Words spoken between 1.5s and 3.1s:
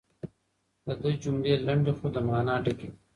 لنډې خو له مانا ډکې دي.